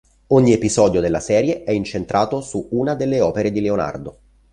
[0.29, 4.17] Ogni episodio della serie è incentrato su una delle opere di Leonardo.